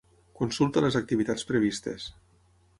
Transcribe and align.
Consulta 0.39 0.83
les 0.85 0.97
activitats 1.01 1.47
previstes. 1.53 2.11